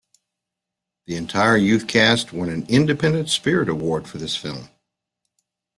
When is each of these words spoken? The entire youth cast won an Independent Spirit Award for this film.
The 1.05 1.15
entire 1.15 1.57
youth 1.57 1.87
cast 1.87 2.33
won 2.33 2.49
an 2.49 2.65
Independent 2.67 3.29
Spirit 3.29 3.69
Award 3.69 4.07
for 4.07 4.17
this 4.17 4.35
film. 4.35 4.67